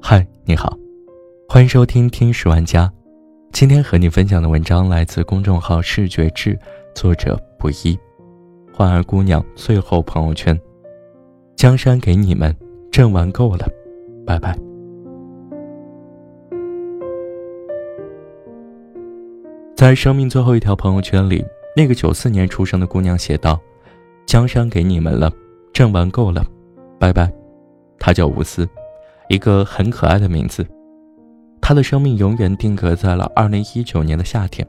[0.00, 0.76] 嗨，你好，
[1.48, 2.86] 欢迎收听《听十万家》。
[3.52, 6.58] 今天和你分享的文章来自公众号“视觉志”，
[6.94, 7.98] 作者不一。
[8.72, 10.60] 花儿姑娘最后朋友圈：
[11.56, 12.54] 江山给你们，
[12.90, 13.66] 朕玩够了，
[14.26, 14.58] 拜拜。
[19.76, 21.44] 在生命最后一条朋友圈里，
[21.76, 23.60] 那个九四年出生的姑娘写道
[24.26, 25.32] ：“江山给你们了，
[25.72, 26.44] 朕玩够了，
[26.98, 27.32] 拜拜。”
[28.04, 28.68] 他叫吴思，
[29.30, 30.62] 一个很可爱的名字。
[31.58, 34.68] 他的生命永远定格在了二零一九年的夏天，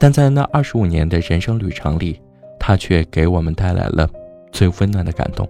[0.00, 2.18] 但在那二十五年的人生旅程里，
[2.58, 4.08] 他却给我们带来了
[4.50, 5.46] 最温暖的感动。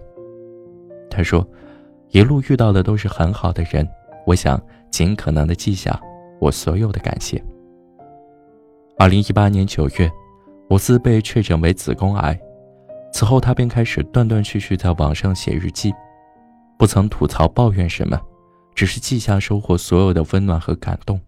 [1.09, 1.47] 他说
[2.11, 3.87] ：“一路遇到的都是很好的人，
[4.25, 4.61] 我想
[4.91, 5.97] 尽可能的记下
[6.41, 7.41] 我所有的感谢。”
[8.99, 10.11] 二零一八年九月，
[10.69, 12.37] 吴思被确诊为子宫癌，
[13.13, 15.93] 此后他便开始断断续续在网上写日记。
[16.77, 18.19] 不曾吐槽抱怨什么，
[18.73, 21.19] 只是记下收获所有的温暖和感动。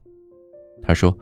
[0.83, 1.17] 他说：“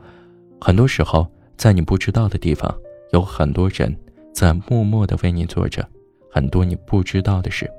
[0.60, 2.74] 很多时候，在你不知道的地方，
[3.12, 3.96] 有很多人
[4.32, 5.86] 在默默的为你做着
[6.30, 7.70] 很多你不知道的事。”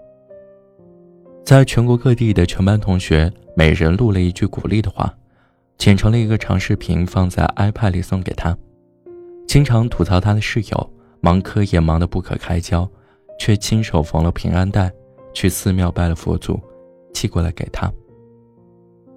[1.44, 5.14] 在全国各地的全班同学每人录了一句鼓励的话，
[5.78, 8.58] 剪成了一个长视频，放在 iPad 里送给他。
[9.48, 12.90] 经常吐槽他的室友忙科研忙得不可开交，
[13.40, 14.92] 却亲手缝了平安带。
[15.34, 16.60] 去寺庙拜了佛祖，
[17.14, 17.92] 寄过来给他。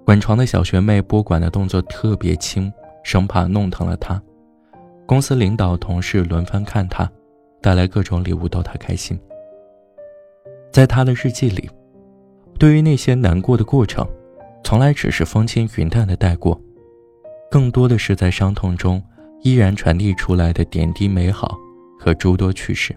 [0.05, 2.71] 管床的小学妹拨管的动作特别轻，
[3.03, 4.21] 生怕弄疼了他。
[5.05, 7.09] 公司领导同事轮番看他，
[7.61, 9.19] 带来各种礼物逗他开心。
[10.71, 11.69] 在他的日记里，
[12.57, 14.07] 对于那些难过的过程，
[14.63, 16.59] 从来只是风轻云淡的带过，
[17.49, 19.01] 更多的是在伤痛中
[19.43, 21.57] 依然传递出来的点滴美好
[21.99, 22.95] 和诸多趣事。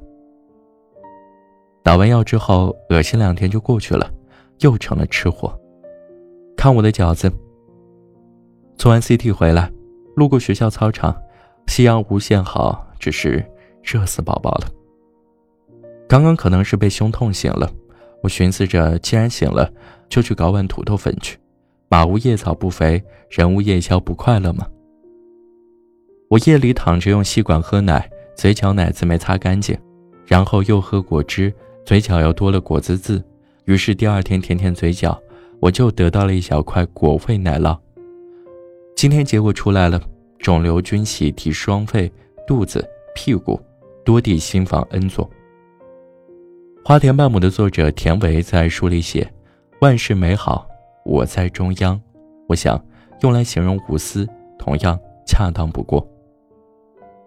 [1.84, 4.10] 打完药之后，恶心两天就过去了，
[4.60, 5.54] 又成了吃货。
[6.56, 7.30] 看我的饺子。
[8.78, 9.70] 做完 CT 回来，
[10.16, 11.14] 路过学校操场，
[11.66, 13.44] 夕阳无限好，只是
[13.82, 14.68] 热死宝宝了。
[16.08, 17.70] 刚刚可能是被胸痛醒了，
[18.22, 19.70] 我寻思着，既然醒了，
[20.08, 21.38] 就去搞碗土豆粉去。
[21.90, 24.66] 马无夜草不肥，人无夜宵不快乐吗？
[26.30, 29.78] 我夜里躺着用吸管喝奶，嘴角奶渍没擦干净，
[30.24, 31.54] 然后又喝果汁。
[31.84, 33.22] 嘴角又多了果子渍，
[33.66, 35.20] 于是第二天舔舔嘴角，
[35.60, 37.78] 我就得到了一小块果味奶酪。
[38.96, 40.00] 今天结果出来了，
[40.38, 42.10] 肿瘤菌喜提双肺、
[42.46, 42.82] 肚子、
[43.14, 43.60] 屁股，
[44.02, 45.28] 多地心房 N 座。
[46.82, 49.30] 花田半亩的作者田维在书里写
[49.80, 50.66] ：“万事美好，
[51.04, 52.00] 我在中央。”
[52.48, 52.82] 我想
[53.22, 54.26] 用来形容无私，
[54.58, 56.06] 同样恰当不过。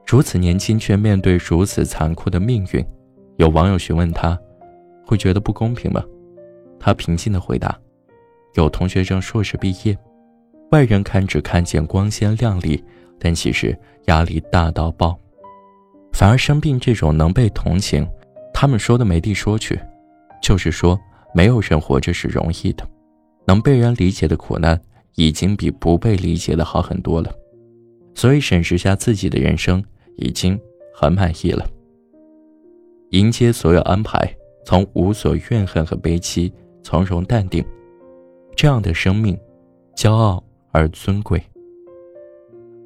[0.06, 2.86] 如此年轻却面对如此残酷的命运，
[3.38, 4.40] 有网友询问他。
[5.08, 6.04] 会觉得不公平吗？
[6.78, 7.76] 他平静的回答
[8.56, 9.98] ：“有同学正硕士毕业，
[10.72, 12.84] 外人看只看见光鲜亮丽，
[13.18, 13.76] 但其实
[14.08, 15.18] 压力大到爆。
[16.12, 18.06] 反而生病这种能被同情，
[18.54, 19.80] 他们说的没地说去，
[20.42, 21.00] 就是说
[21.34, 22.86] 没有人活着是容易的，
[23.46, 24.80] 能被人理解的苦难
[25.16, 27.34] 已经比不被理解的好很多了。
[28.14, 29.82] 所以审视下自己的人生，
[30.18, 30.60] 已经
[30.94, 31.66] 很满意了。
[33.12, 34.32] 迎接所有安排。”
[34.68, 36.52] 从无所怨恨和悲戚，
[36.84, 37.64] 从容淡定，
[38.54, 39.40] 这样的生命，
[39.96, 41.42] 骄傲而尊贵。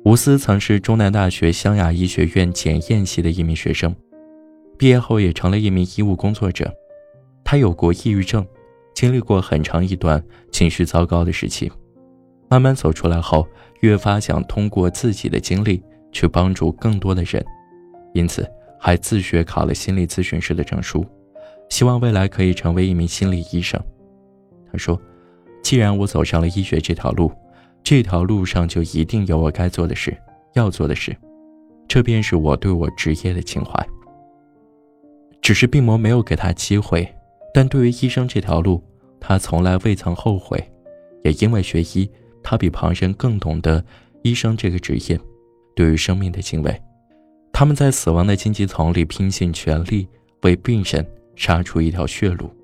[0.06, 3.96] 吴思曾是中南大学湘雅医学院检验系的一名学生，
[4.78, 6.72] 毕业后也成了一名医务工作者。
[7.44, 8.46] 他有过抑郁症，
[8.94, 11.72] 经历过很长一段情绪糟糕的时期，
[12.48, 13.48] 慢慢走出来后，
[13.80, 15.82] 越发想通过自己的经历
[16.12, 17.44] 去帮助更多的人，
[18.14, 18.48] 因此
[18.80, 21.04] 还自学考了心理咨询师的证书。
[21.72, 23.82] 希望未来可以成为一名心理医生。
[24.70, 25.02] 他说
[25.64, 27.32] ：“既然我走上了医学这条路，
[27.82, 30.16] 这条路上就一定有我该做的事，
[30.54, 31.16] 要做的事，
[31.88, 33.88] 这便是我对我职业的情怀。”
[35.42, 37.08] 只是病魔没有给他机会，
[37.54, 38.84] 但对于医生这条路，
[39.18, 40.62] 他从来未曾后悔。
[41.24, 42.10] 也因为学医，
[42.44, 43.84] 他比旁人更懂得
[44.24, 45.18] 医生这个职业
[45.74, 46.82] 对于生命的敬畏。
[47.54, 50.06] 他们在死亡的荆棘丛里拼尽全力
[50.42, 51.06] 为病人。
[51.42, 52.56] 杀出一条血路。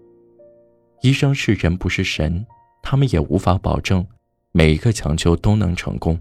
[1.01, 2.45] 医生是人不是神，
[2.83, 4.05] 他们也无法保证
[4.51, 6.15] 每一个抢救都能成功。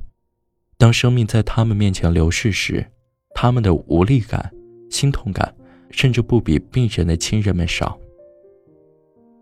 [0.78, 2.90] 当生命在他们面前流逝时，
[3.34, 4.50] 他们的无力感、
[4.90, 5.54] 心痛感，
[5.90, 7.98] 甚至不比病人的亲人们少。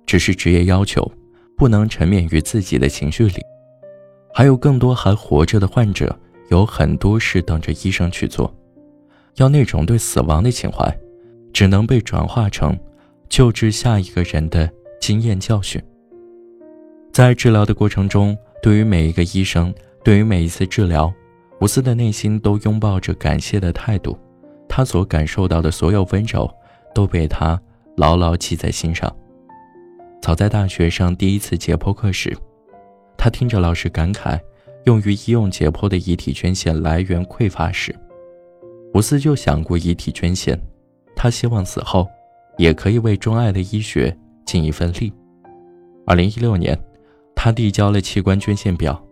[0.04, 1.08] 只是职业要求，
[1.56, 3.40] 不能沉湎于自己的情绪里。
[4.34, 6.18] 还有更多还活着的患者，
[6.48, 8.52] 有很多事等着医生去做。
[9.36, 10.92] 要那种对死亡的情怀，
[11.52, 12.76] 只能被转化成。
[13.34, 14.70] 救治下一个人的
[15.00, 15.82] 经验教训。
[17.12, 21.12] 在治疗的过程中，对于每一个医生，对于每一次治疗，
[21.60, 24.16] 吴思的内心都拥抱着感谢的态度。
[24.68, 26.48] 他所感受到的所有温柔，
[26.94, 27.60] 都被他
[27.96, 29.12] 牢牢记在心上。
[30.22, 32.32] 早在大学上第一次解剖课时，
[33.18, 34.38] 他听着老师感慨，
[34.84, 37.92] 用于医用解剖的遗体捐献来源匮乏时，
[38.94, 40.56] 吴思就想过遗体捐献。
[41.16, 42.08] 他希望死后，
[42.56, 45.12] 也可以为钟爱的医学尽一份力。
[46.06, 46.78] 二零一六年，
[47.34, 49.02] 他递交了器官捐献表，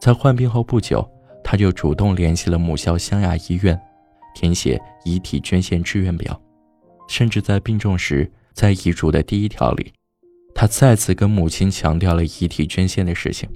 [0.00, 1.08] 在患病后不久，
[1.42, 3.78] 他就主动联系了母校湘雅医院。
[4.34, 6.40] 填写遗体捐献志愿表，
[7.08, 9.92] 甚至在病重时，在遗嘱的第一条里，
[10.54, 13.48] 他再次跟母亲强调了遗体捐献的事情。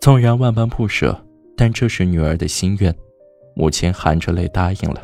[0.00, 1.22] 纵然万般不舍，
[1.54, 2.94] 但这是女儿的心愿，
[3.54, 5.02] 母亲含着泪答应了。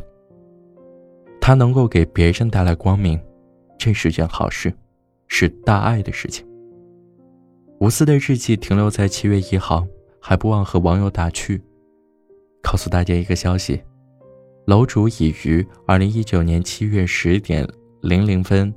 [1.45, 3.21] 他能够给别人带来光明，
[3.77, 4.73] 这是件好事，
[5.27, 6.47] 是大爱的事情。
[7.81, 9.85] 无私的日记停留在七月一号，
[10.21, 11.61] 还不忘和网友打趣，
[12.63, 13.83] 告诉大家一个消息。
[14.67, 17.69] 楼主已于二零一九年七月十点
[18.03, 18.73] 零零分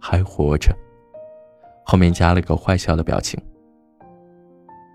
[0.00, 0.76] 还活着，
[1.84, 3.40] 后面加了个坏笑的表情。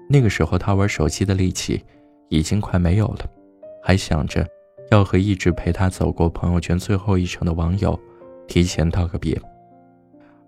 [0.09, 1.81] 那个时候他玩手机的力气
[2.27, 3.25] 已经快没有了，
[3.81, 4.45] 还想着
[4.89, 7.99] 要和一直陪他走过朋友圈最后一程的网友
[8.47, 9.39] 提前道个别。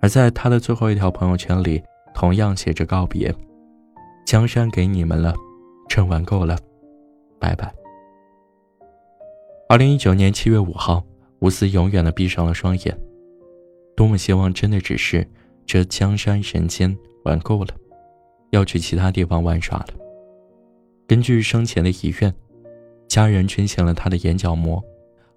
[0.01, 1.83] 而在他的最后一条朋友圈里，
[2.13, 3.33] 同样写着告别
[4.25, 5.33] ：“江山给你们了，
[5.89, 6.57] 朕玩够了，
[7.37, 7.73] 拜拜。”
[9.67, 11.03] 二零一九年七月五号，
[11.39, 12.97] 吴思永远的闭上了双眼。
[13.95, 15.27] 多么希望真的只是
[15.65, 17.73] 这江山人间玩够了，
[18.51, 19.87] 要去其他地方玩耍了。
[21.05, 22.33] 根据生前的遗愿，
[23.09, 24.81] 家人捐献了他的眼角膜，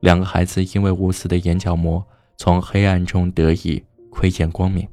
[0.01, 4.87] 两个孩子因为无私的眼角膜从黑暗中得以窥见光明，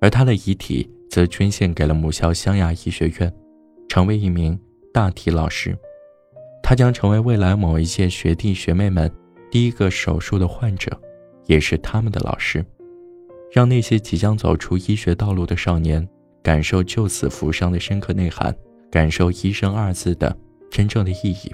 [0.00, 3.32] 而他的遗体则捐献给了母校湘雅医学院，
[3.88, 4.58] 成为一名
[4.92, 5.78] 大体老师。
[6.60, 9.08] 他将成为未来某一届学弟学妹们
[9.48, 11.00] 第一个手术的患者，
[11.44, 12.66] 也是他们的老师，
[13.52, 16.06] 让那些即将走出医学道路的少年
[16.42, 18.52] 感受救死扶伤的深刻内涵，
[18.90, 20.36] 感受“医生”二字的
[20.68, 21.52] 真正的意义。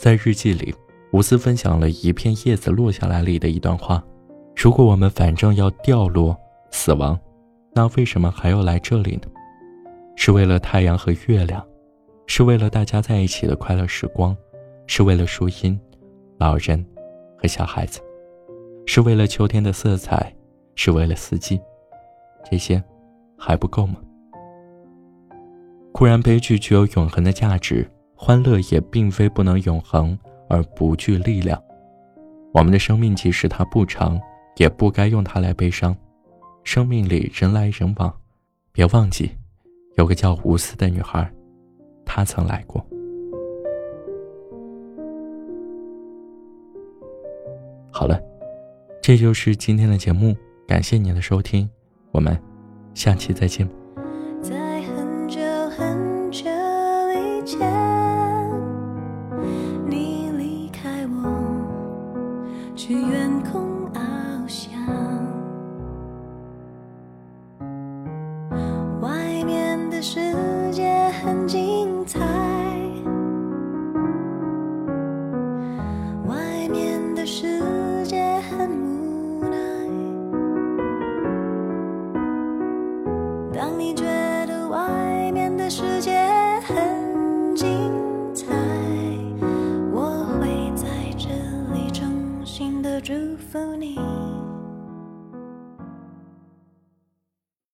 [0.00, 0.74] 在日记里，
[1.12, 4.02] 无私分享了一片叶子落下来里的一段话
[4.56, 6.34] ：“如果我们反正要掉落
[6.70, 7.20] 死亡，
[7.74, 9.28] 那为什么还要来这里呢？
[10.16, 11.62] 是为了太阳和月亮。”
[12.26, 14.34] 是为了大家在一起的快乐时光，
[14.86, 15.78] 是为了树荫、
[16.38, 16.82] 老人
[17.36, 18.00] 和小孩子，
[18.86, 20.34] 是为了秋天的色彩，
[20.76, 21.60] 是为了四季，
[22.50, 22.82] 这些
[23.36, 23.96] 还不够吗？
[25.92, 27.86] 固然悲剧具有永恒的价值，
[28.22, 31.58] 欢乐也并非不能永恒而不具力量。
[32.52, 34.20] 我们的生命即使它不长，
[34.56, 35.96] 也不该用它来悲伤。
[36.62, 38.14] 生命里人来人往，
[38.72, 39.30] 别忘记，
[39.96, 41.32] 有个叫无私的女孩。
[42.04, 42.86] 她曾来过。
[47.90, 48.20] 好了，
[49.00, 50.36] 这就是今天的节目，
[50.68, 51.66] 感谢您的收听，
[52.10, 52.38] 我们
[52.92, 53.79] 下期再见。
[83.60, 84.09] 当你觉